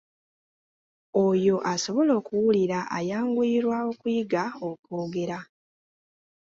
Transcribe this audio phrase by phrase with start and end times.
[1.25, 5.37] Oyo asobola okuwulira ayanguyirwa okuyiga okwogera.